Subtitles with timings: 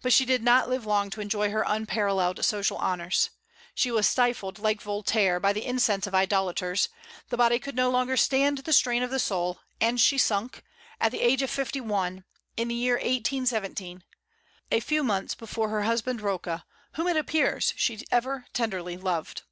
[0.00, 3.30] But she did not live long to enjoy her unparalleled social honors.
[3.74, 6.88] She was stifled, like Voltaire, by the incense of idolaters;
[7.30, 10.62] the body could no longer stand the strain of the soul, and she sunk,
[11.00, 12.22] at the age of fifty one,
[12.56, 14.04] in the year 1817,
[14.70, 19.42] a few months before her husband Rocca, whom, it appears, she ever tenderly loved.